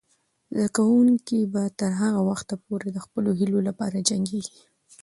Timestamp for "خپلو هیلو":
3.05-3.59